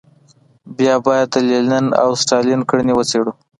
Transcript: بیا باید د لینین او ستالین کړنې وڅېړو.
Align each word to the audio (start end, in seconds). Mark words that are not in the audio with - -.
بیا 0.77 0.95
باید 1.05 1.27
د 1.33 1.35
لینین 1.47 1.85
او 2.03 2.09
ستالین 2.21 2.61
کړنې 2.69 2.93
وڅېړو. 2.95 3.31